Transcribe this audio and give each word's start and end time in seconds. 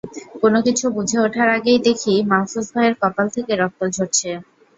কোনো 0.41 0.59
কিছু 0.65 0.85
বুঝে 0.95 1.17
ওঠার 1.21 1.47
আগেই 1.57 1.79
দেখি, 1.87 2.13
মাহফুজ 2.31 2.67
ভাইয়ের 2.73 2.95
কপাল 3.01 3.27
থেকে 3.35 3.51
রক্ত 3.55 3.81
ঝরছে। 3.95 4.29